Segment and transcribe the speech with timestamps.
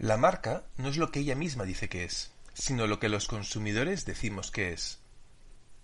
[0.00, 3.26] La marca no es lo que ella misma dice que es, sino lo que los
[3.28, 4.98] consumidores decimos que es.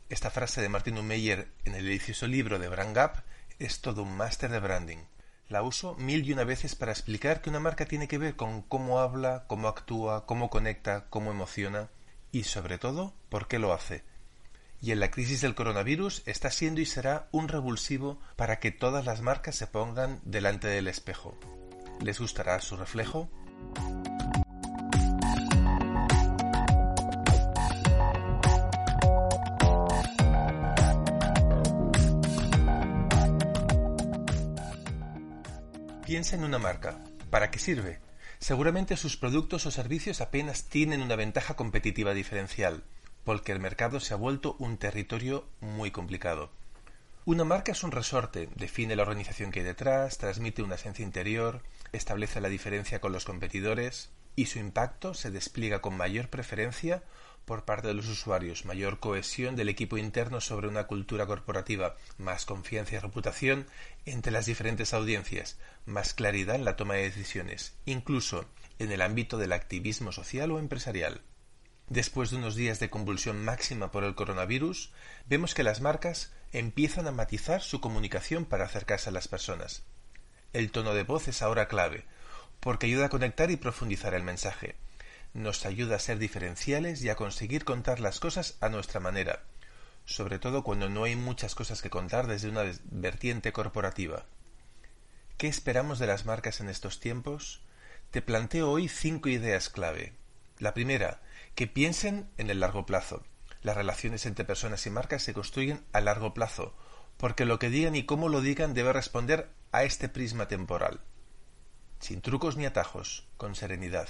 [0.09, 3.25] Esta frase de Martin Meyer en el delicioso libro de Brand Gap
[3.59, 5.05] es todo un máster de branding.
[5.51, 8.63] La uso mil y una veces para explicar que una marca tiene que ver con
[8.63, 11.91] cómo habla, cómo actúa, cómo conecta, cómo emociona
[12.33, 14.03] y sobre todo por qué lo hace.
[14.81, 19.05] Y en la crisis del coronavirus está siendo y será un revulsivo para que todas
[19.05, 21.39] las marcas se pongan delante del espejo.
[22.01, 23.29] ¿Les gustará su reflejo?
[36.07, 37.01] Piensa en una marca.
[37.31, 37.99] ¿Para qué sirve?
[38.39, 42.85] Seguramente sus productos o servicios apenas tienen una ventaja competitiva diferencial,
[43.25, 46.53] porque el mercado se ha vuelto un territorio muy complicado.
[47.27, 51.61] Una marca es un resorte, define la organización que hay detrás, transmite una esencia interior,
[51.91, 57.03] establece la diferencia con los competidores y su impacto se despliega con mayor preferencia
[57.45, 62.47] por parte de los usuarios, mayor cohesión del equipo interno sobre una cultura corporativa, más
[62.47, 63.67] confianza y reputación
[64.05, 68.45] entre las diferentes audiencias, más claridad en la toma de decisiones, incluso
[68.79, 71.23] en el ámbito del activismo social o empresarial.
[71.89, 74.93] Después de unos días de convulsión máxima por el coronavirus,
[75.27, 79.85] vemos que las marcas empiezan a matizar su comunicación para acercarse a las personas.
[80.53, 82.05] El tono de voz es ahora clave,
[82.61, 84.77] porque ayuda a conectar y profundizar el mensaje
[85.37, 89.43] nos ayuda a ser diferenciales y a conseguir contar las cosas a nuestra manera,
[90.07, 94.25] sobre todo cuando no hay muchas cosas que contar desde una vertiente corporativa.
[95.37, 97.61] ¿Qué esperamos de las marcas en estos tiempos?
[98.11, 100.15] Te planteo hoy cinco ideas clave.
[100.59, 101.21] La primera,
[101.57, 103.25] que piensen en el largo plazo.
[103.63, 106.75] Las relaciones entre personas y marcas se construyen a largo plazo,
[107.17, 111.01] porque lo que digan y cómo lo digan debe responder a este prisma temporal.
[111.99, 114.07] Sin trucos ni atajos, con serenidad.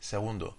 [0.00, 0.58] Segundo,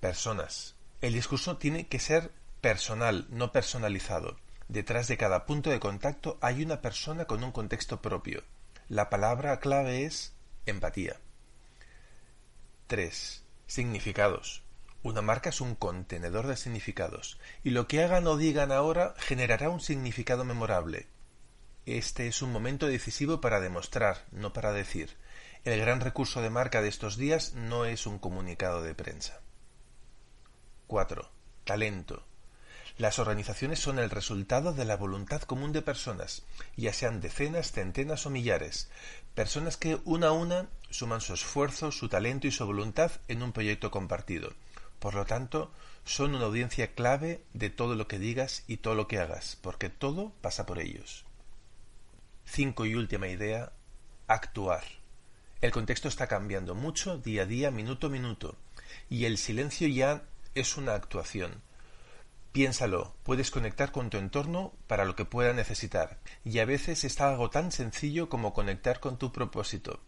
[0.00, 0.74] personas.
[1.00, 4.36] El discurso tiene que ser personal, no personalizado.
[4.66, 8.42] Detrás de cada punto de contacto hay una persona con un contexto propio.
[8.88, 10.32] La palabra clave es
[10.66, 11.20] empatía.
[12.88, 13.44] 3.
[13.68, 14.64] Significados.
[15.02, 19.70] Una marca es un contenedor de significados, y lo que hagan o digan ahora generará
[19.70, 21.06] un significado memorable.
[21.86, 25.16] Este es un momento decisivo para demostrar, no para decir.
[25.64, 29.40] El gran recurso de marca de estos días no es un comunicado de prensa.
[30.86, 31.30] 4.
[31.64, 32.22] Talento.
[32.98, 36.42] Las organizaciones son el resultado de la voluntad común de personas,
[36.76, 38.90] ya sean decenas, centenas o millares,
[39.34, 43.52] personas que una a una suman su esfuerzo, su talento y su voluntad en un
[43.52, 44.52] proyecto compartido.
[45.00, 45.72] Por lo tanto,
[46.04, 49.88] son una audiencia clave de todo lo que digas y todo lo que hagas, porque
[49.88, 51.24] todo pasa por ellos.
[52.44, 52.86] 5.
[52.86, 53.72] Y última idea,
[54.28, 54.84] actuar.
[55.60, 58.56] El contexto está cambiando mucho día a día, minuto a minuto,
[59.08, 60.22] y el silencio ya
[60.54, 61.62] es una actuación.
[62.52, 67.30] Piénsalo, puedes conectar con tu entorno para lo que pueda necesitar, y a veces está
[67.30, 70.00] algo tan sencillo como conectar con tu propósito,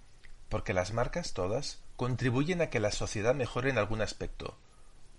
[0.49, 4.59] porque las marcas todas contribuyen a que la sociedad mejore en algún aspecto.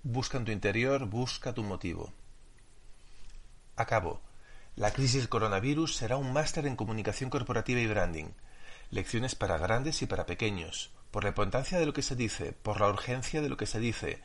[0.03, 2.11] Busca en tu interior, busca tu motivo.
[3.75, 4.21] Acabo.
[4.75, 8.31] La crisis coronavirus será un máster en comunicación corporativa y branding
[8.93, 12.79] lecciones para grandes y para pequeños, por la importancia de lo que se dice, por
[12.79, 14.21] la urgencia de lo que se dice,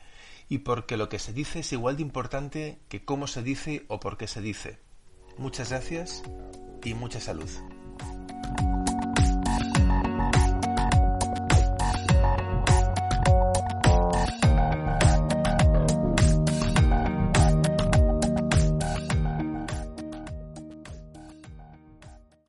[0.48, 3.98] y porque lo que se dice es igual de importante que cómo se dice o
[3.98, 4.78] por qué se dice.
[5.38, 6.22] Muchas gracias
[6.84, 7.50] y mucha salud.